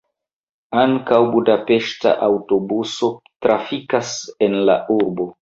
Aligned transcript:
Ankaŭ 0.83 1.19
budapeŝta 1.35 2.15
aŭtobuso 2.29 3.11
trafikas 3.47 4.17
en 4.49 4.59
la 4.73 4.81
urbo. 4.99 5.31